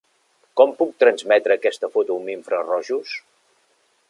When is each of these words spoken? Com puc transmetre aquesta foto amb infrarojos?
Com 0.61 0.71
puc 0.79 0.95
transmetre 1.03 1.59
aquesta 1.59 1.91
foto 1.97 2.19
amb 2.23 2.35
infrarojos? 2.37 3.17